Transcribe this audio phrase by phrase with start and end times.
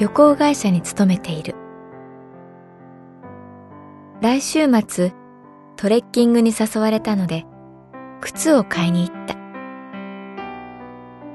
[0.00, 1.54] 旅行会社に勤めている。
[4.22, 5.12] 来週末
[5.76, 7.44] トレッキングに誘われたので
[8.22, 9.36] 靴を買いに行った。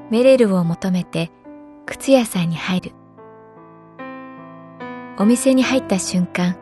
[0.10, 1.30] メレルを求めて
[1.86, 2.92] 靴屋さんに入る。
[5.20, 6.58] お店に入った瞬間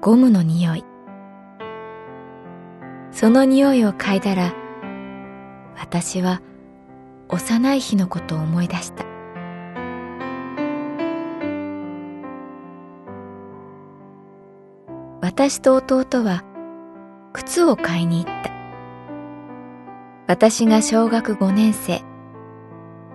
[0.00, 0.84] ゴムの匂い。
[3.12, 4.54] その匂いを嗅いだら
[5.76, 6.40] 私は
[7.28, 9.09] 幼い日のことを思い出した。
[15.30, 16.42] 私と弟は
[17.32, 18.50] 靴を買いに行った。
[20.26, 22.02] 私が小学5年生。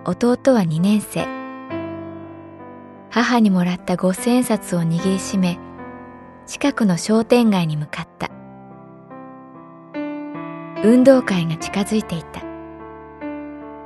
[0.06, 1.26] 弟は2年生。
[3.10, 5.58] 母にもらった五千円札を握りしめ
[6.46, 8.30] 近くの商店街に向かった。
[10.82, 12.42] 運動会が近づいていた。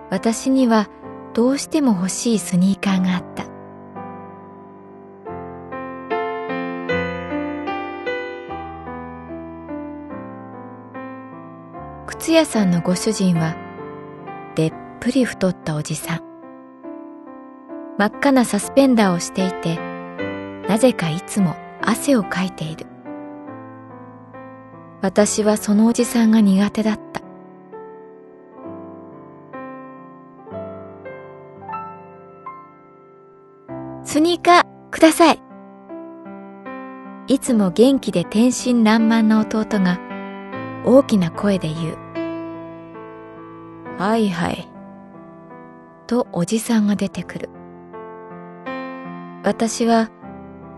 [0.08, 0.88] 私には
[1.34, 3.49] どうしても欲しいスニーカーがあった。
[12.30, 13.56] 靴屋さんのご主人は
[14.54, 16.20] でっぷり太ったおじさん。
[17.98, 19.80] 真っ赤なサスペンダーをしていて
[20.68, 22.86] なぜかいつも汗をかいている。
[25.02, 27.20] 私はそのおじさんが苦手だった。
[34.04, 35.42] スニーカーください。
[37.26, 39.98] いつも元気で天真爛漫な弟が
[40.84, 42.09] 大きな声で言う。
[44.00, 44.66] はいはい。
[46.06, 47.50] とおじさんが出てくる。
[49.44, 50.08] 私は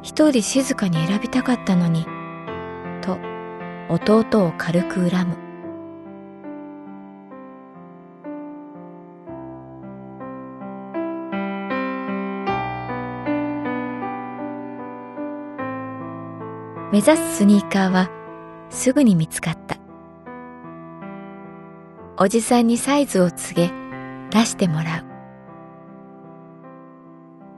[0.02, 2.04] 一人静かに選びたかったのに、
[3.00, 3.18] と
[3.88, 5.36] 弟を軽く恨む。
[16.90, 18.10] 目指すスニーカーは
[18.68, 19.81] すぐに見つかった。
[22.24, 23.72] おじさんにサイズを告げ
[24.30, 25.04] 出してもらう。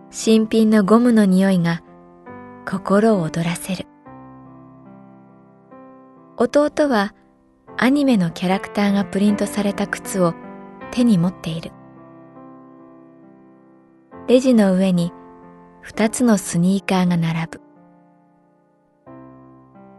[0.08, 1.82] 新品のゴムの匂いが
[2.66, 3.86] 心を躍らせる。
[6.38, 7.14] 弟は
[7.76, 10.32] アニメのキャラクターがプリントされた靴を
[10.92, 11.70] 手に持っている。
[14.28, 15.12] レジの上に
[15.82, 17.60] 二つのスニーカーが並ぶ。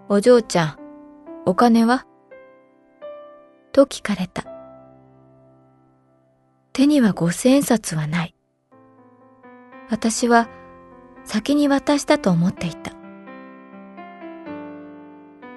[0.09, 0.79] お嬢ちゃん、
[1.45, 2.07] お金は？
[3.71, 4.43] と聞かれた。
[6.75, 8.35] 手には五千円札はない。
[9.89, 10.49] 私は
[11.23, 12.91] 先に渡したと思っていた。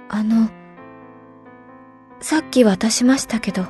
[0.08, 0.48] あの、
[2.20, 3.66] さっき渡しましたけど。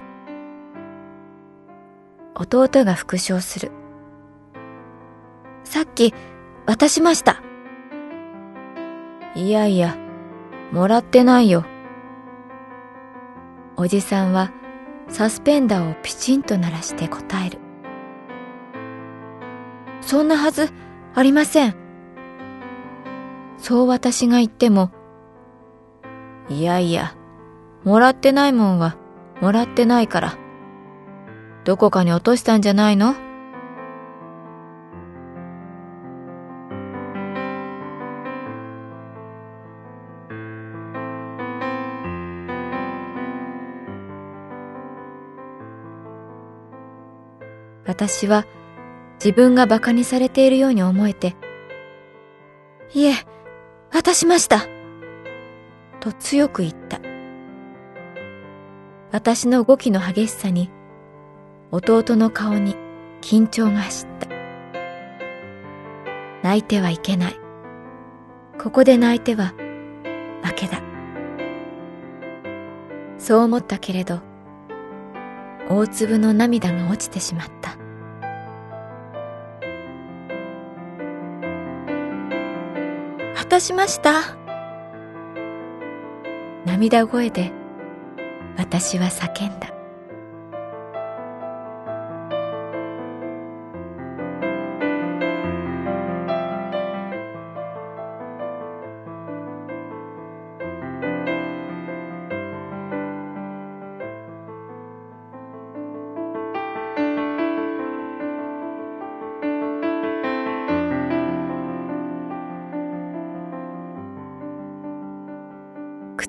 [2.34, 3.72] 弟が復唱する。
[5.64, 6.12] さっき
[6.66, 7.42] 渡しました。
[9.34, 9.96] いやいや、
[10.70, 11.64] もらってないよ。
[13.78, 14.52] おじさんは
[15.08, 17.58] サスペンダーをピチンと鳴らして答える。
[20.00, 20.70] そんなはず
[21.14, 21.74] ありません。
[23.58, 24.92] そう私が言っても、
[26.48, 27.14] いやいや、
[27.84, 28.96] もらってないもんは
[29.40, 30.38] もらってないから。
[31.64, 33.14] どこかに落としたんじゃないの？
[47.88, 48.44] 私は
[49.14, 51.34] 自分が馬鹿にされているように思えて、
[52.92, 53.14] いえ、
[53.90, 54.66] 渡しました。
[55.98, 57.00] と強く言った。
[59.10, 60.70] 私の動きの激しさに、
[61.70, 62.76] 弟の顔に
[63.22, 64.28] 緊張が走った。
[66.42, 67.40] 泣いてはいけない。
[68.62, 69.54] ここで泣いては
[70.42, 70.82] 負けだ。
[73.16, 74.20] そう思ったけれど、
[75.70, 77.77] 大粒の涙が落ちてしまった。
[83.60, 84.36] しました。
[86.66, 87.52] 涙声で
[88.56, 89.77] 私は叫んだ。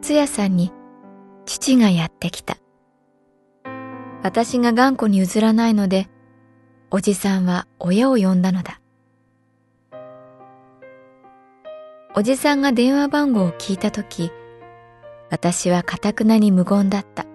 [0.01, 0.72] 靴屋さんに
[1.46, 2.57] 父がやってきた。
[4.24, 6.07] 私が頑固に譲らないので、
[6.90, 8.80] おじさんは親を呼んだのだ。
[12.16, 14.31] おじさんが電話番号を聞いたとき、
[15.30, 17.25] 私はかたくなに無言だった。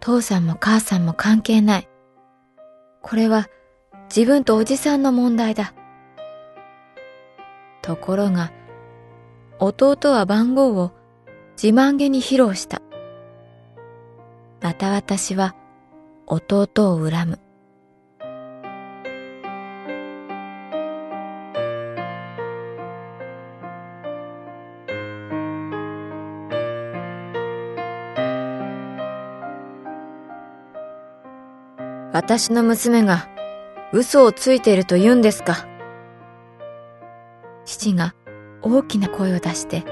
[0.00, 1.88] 父さんも母さんも関係ない。
[3.02, 3.48] これは
[4.14, 5.74] 自分とおじさんの問題だ。
[7.82, 8.50] ところが、
[9.62, 10.90] 弟は番号を
[11.62, 12.80] 自慢げに披露した。
[14.62, 15.54] また私は
[16.26, 17.38] 弟を恨む。
[32.12, 33.28] 私の娘が
[33.92, 35.66] 嘘をついていると言うんですか？
[37.66, 38.14] 父が
[38.62, 39.84] 大きな声を出して、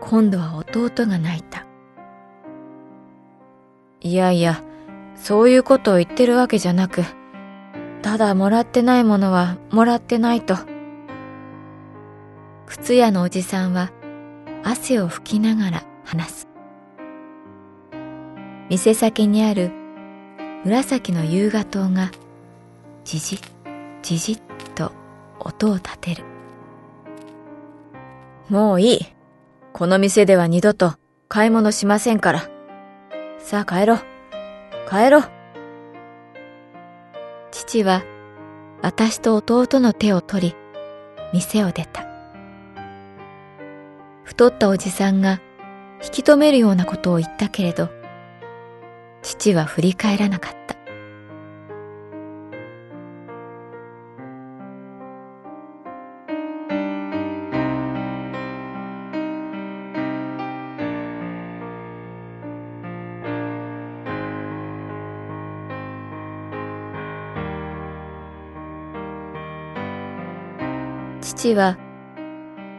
[0.00, 1.66] 今度は弟が泣いた。
[4.00, 4.62] いやいや、
[5.16, 7.02] そういうことを言ってるわけじゃなく、
[8.02, 10.56] ただもらってないものはもらってないと。
[12.66, 13.90] 靴屋のおじさんは
[14.62, 16.48] 汗を拭きながら話す。
[18.68, 19.70] 店先にある
[20.64, 22.10] 紫の夕画灯が
[23.04, 23.38] じじ
[24.02, 24.40] じじっ
[24.74, 24.92] と
[25.40, 26.35] 音を立てる。
[28.48, 29.06] もういい。
[29.72, 30.94] この店では二度と
[31.28, 32.48] 買い物しませんから。
[33.38, 33.98] さあ帰ろう。
[34.88, 35.24] 帰ろう。
[37.50, 38.04] 父は
[38.82, 40.56] 私と弟の手を取り、
[41.32, 42.06] 店を出た。
[44.22, 45.40] 太ったおじさんが
[46.02, 47.88] 引き止めるようなことを言ったけれど、
[49.22, 50.75] 父は振り返らなかった。
[71.26, 71.76] 父は、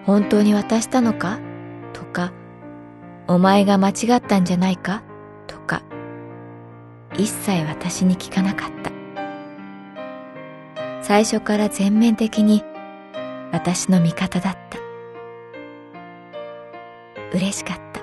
[0.05, 1.37] 本当に渡したのか？
[1.91, 2.31] とか、
[3.27, 5.03] お前が間違ったんじゃないか？
[5.47, 5.81] とか、
[7.15, 8.91] 一切私に聞かなかった。
[11.03, 12.63] 最初から全面的に
[13.51, 14.79] 私の味方だった。
[17.33, 17.99] 嬉しかった。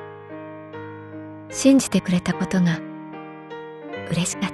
[1.50, 2.78] 信じてくれたことが
[4.10, 4.53] 嬉しかった。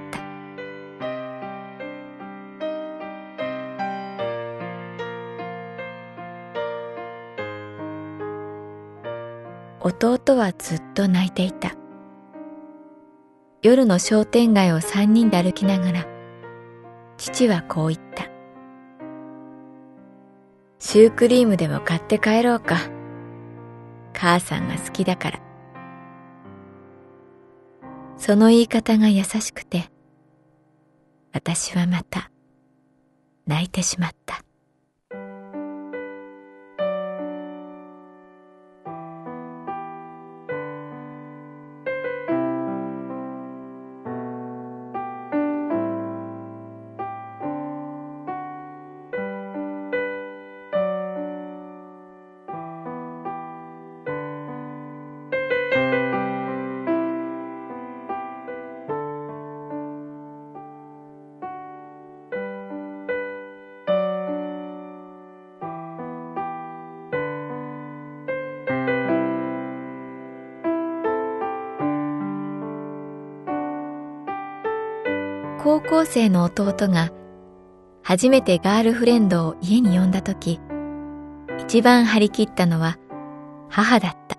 [9.82, 11.72] 弟はずっと泣いていた。
[13.62, 16.06] 夜の商店街を三人で歩きながら、
[17.16, 18.28] 父はこう言った。
[20.78, 22.78] シュークリームでも買って帰ろうか。
[24.12, 25.40] 母さんが好きだから。
[28.16, 29.90] その言い方が優しくて、
[31.32, 32.30] 私はまた
[33.46, 34.44] 泣いてしまった。
[75.62, 77.10] 高校生の弟が
[78.02, 80.58] 初めてガールフレンドを家に呼んだ時
[81.58, 82.96] 一番張り切ったのは
[83.68, 84.38] 母だった。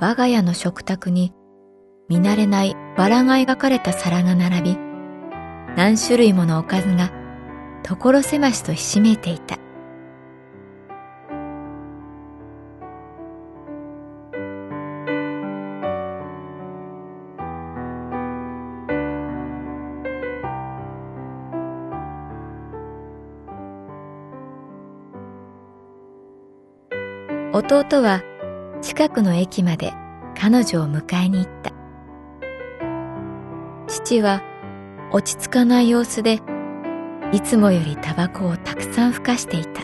[0.00, 1.32] 我が家の食卓に
[2.08, 4.78] 見慣れないバラが描かれた皿が並び
[5.76, 7.12] 何種類ものおかずが
[7.84, 9.67] 所狭しとひしめいていた。
[27.52, 28.22] 弟は
[28.82, 29.94] 近くの駅まで
[30.38, 31.72] 彼女を迎えに行った。
[33.86, 34.42] 父は
[35.12, 36.40] 落ち着かない様子で
[37.32, 39.82] いつもよりタバコをたくさんふかしていた。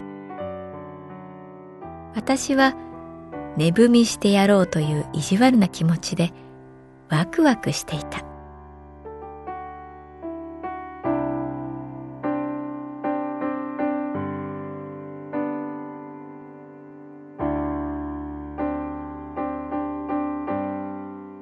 [2.14, 2.75] 私は
[3.56, 6.33] 寝踏みしてやろうという意地悪な気持ちで
[7.09, 8.34] ワクワクしていた。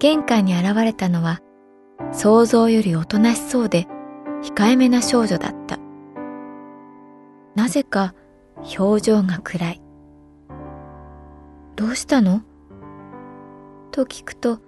[0.03, 1.39] 玄関に現れたのは
[2.13, 3.87] 想像よりおとなしそうで
[4.43, 5.79] 控えめな少女だった。
[7.55, 8.13] なぜか
[8.77, 9.83] 表情が暗い。
[11.77, 12.43] どうしたの？
[13.93, 14.59] と聞くと、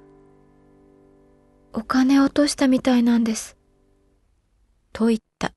[1.73, 3.57] お金落としたみたいなんです。
[4.93, 5.51] と言った。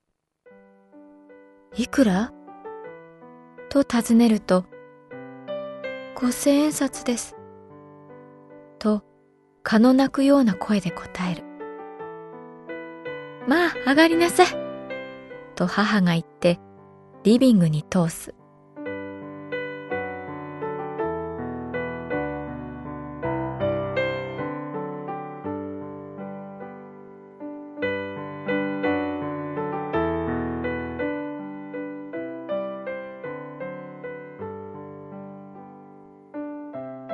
[1.76, 2.34] いくら？
[3.70, 4.66] と尋ねると、
[6.16, 7.37] 五千円札です。
[9.70, 11.44] 蚊の鳴くような声で答える。
[13.50, 14.48] まあ、上がりなさい。
[15.56, 16.58] と母が言って、
[17.26, 18.34] リビングに通す。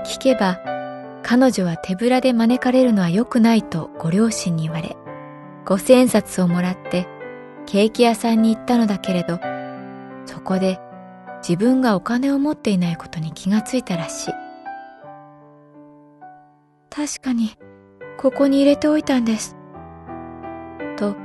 [0.05, 0.72] 聞けば
[1.23, 4.97] 彼女は手ぶらで招かれるのは良くないとご両親に言われ、
[5.65, 7.07] 五千冊をもらって
[7.65, 9.39] ケーキ屋さんに行ったのだけれど、
[10.25, 10.79] そこで
[11.37, 14.33] 自分がお金を持っていないことに気がついたらしい。
[16.89, 17.57] 確かに、
[18.17, 19.55] ここに入れておいたんです。
[20.97, 21.15] と、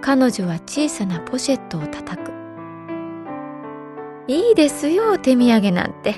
[0.00, 2.32] 彼女は小さなポシェットを叩く。
[4.28, 6.14] いいですよ、手土産なんて。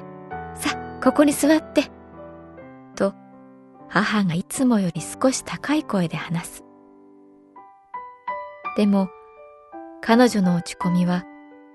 [0.54, 1.90] さ、ここに座って。
[3.88, 6.64] 母がいつもより少し高い声で話す。
[8.76, 9.08] でも
[10.00, 11.24] 彼女の落ち込みは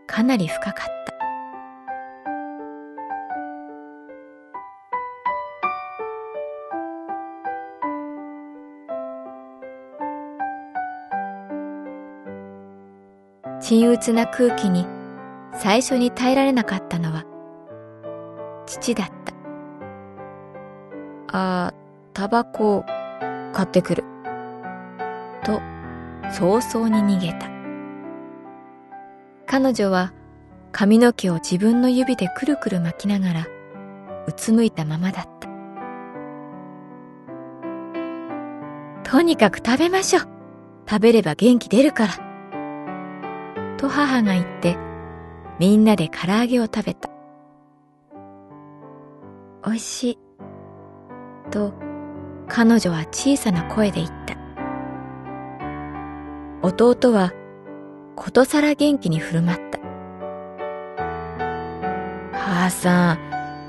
[0.05, 1.09] かなり深かった。
[13.61, 14.87] 沈鬱な空気に
[15.53, 17.23] 最初に耐えられなかったのは
[18.65, 19.33] 父だった。
[21.31, 21.73] ああ、
[22.19, 22.83] タバコを
[23.53, 24.03] 買ってくる。
[25.45, 25.61] と、
[26.29, 27.47] 早々に逃げた。
[29.45, 30.11] 彼女は
[30.73, 33.47] 髪の毛を自分の指でくるくる巻きながら、
[34.27, 35.25] うつむいたままだっ
[39.03, 39.09] た。
[39.09, 40.23] とにかく食べましょう。
[40.89, 42.13] 食べれば元気出るから。
[43.77, 44.75] と母が言って、
[45.57, 47.09] みんなで唐揚げを食べた。
[49.65, 50.19] おいしい。
[51.49, 51.87] と
[52.49, 54.35] 彼女は小さな声で言った。
[56.61, 57.31] 弟は
[58.15, 59.79] ことさら元気に振る舞った。
[62.33, 63.17] 母さん、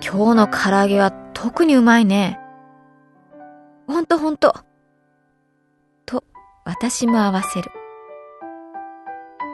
[0.03, 2.41] 今日の唐揚げは特にうまいね。
[3.87, 4.55] ほんとほんと。
[6.07, 6.25] と
[6.65, 7.71] 私も合わせる。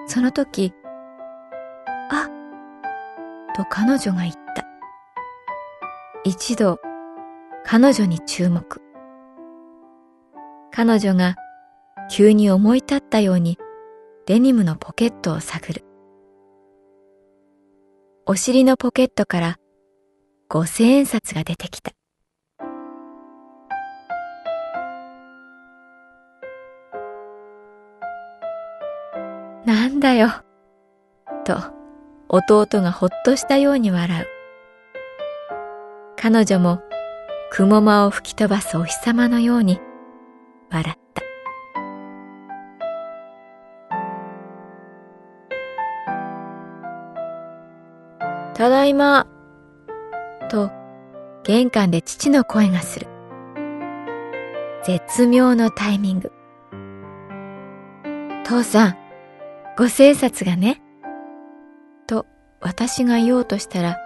[0.06, 0.72] その時、
[2.10, 2.28] あ
[3.56, 4.64] と彼女が言った。
[6.24, 6.78] 一度
[7.64, 8.85] 彼女に注目。
[10.76, 11.36] 彼女が
[12.10, 13.56] 急に思い立ったように
[14.26, 15.86] デニムのポケットを探る。
[18.26, 19.56] お尻のポケットから
[20.50, 21.92] 五千円札が出てきた。
[29.64, 30.28] なんだよ。
[31.46, 31.56] と
[32.28, 34.26] 弟がほっとしたように笑う。
[36.18, 36.82] 彼女も
[37.50, 39.80] 雲間を吹き飛ばすお日様のように
[40.70, 41.22] 笑った。
[48.54, 49.26] ただいま、
[50.48, 50.70] と
[51.44, 53.06] 玄関で父の声がする。
[54.84, 56.32] 絶妙のタイミング。
[58.44, 58.96] 父さん、
[59.76, 60.80] 五千冊がね。
[62.06, 62.24] と
[62.60, 63.98] 私が言おうとしたら、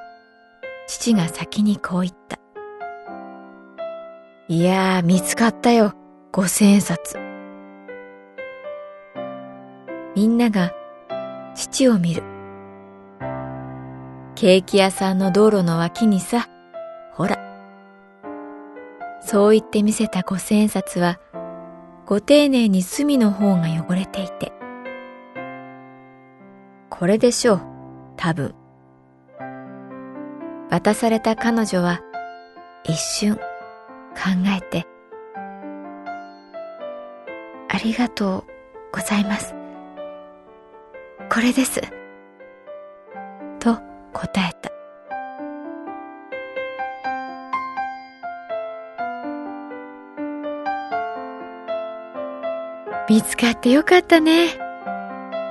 [0.86, 2.38] 父が先にこう言った。
[4.48, 5.94] いやー、見つかったよ、
[6.32, 7.18] 五千円札。
[10.14, 10.72] みんなが
[11.56, 12.22] 父を見る。
[14.36, 16.48] ケーキ屋さんの道路の脇にさ、
[17.14, 17.36] ほら。
[19.20, 21.18] そう言って見せた五千円札は、
[22.06, 24.52] ご丁寧に隅の方が汚れていて。
[26.90, 27.62] これでしょう、
[28.16, 28.54] 多分。
[30.70, 32.00] 渡された彼女は、
[32.84, 33.40] 一瞬、考
[34.56, 34.86] えて、
[37.82, 38.44] りがとう
[38.92, 39.54] ございます。
[41.32, 41.80] これです。
[43.58, 43.78] と
[44.12, 44.70] 答えた。
[53.08, 54.50] 見つかってよかったね。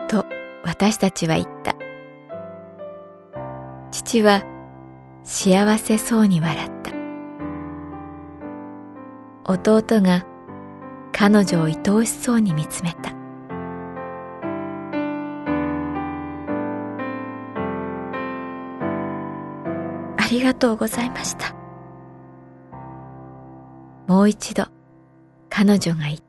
[0.08, 0.26] と
[0.64, 1.76] 私たちは言った。
[3.92, 4.44] 父は
[5.24, 6.92] 幸せそうに笑った。
[9.46, 10.26] 弟が
[11.22, 13.10] 彼女を愛おしそうに見つめた。
[20.16, 21.54] ありがとうございました。
[24.08, 24.68] もう一度
[25.50, 26.29] 彼女が言った。